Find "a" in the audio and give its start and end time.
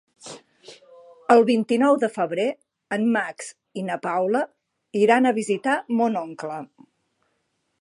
5.29-5.35